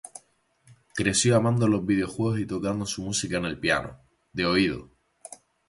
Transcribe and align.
Creció 0.95 1.35
amando 1.35 1.67
los 1.67 1.85
videojuegos 1.85 2.39
y 2.39 2.47
tocando 2.47 2.87
su 2.87 3.03
música 3.03 3.37
en 3.37 3.45
el 3.45 3.59
piano, 3.59 3.99
de 4.33 4.47
oído. 4.47 4.89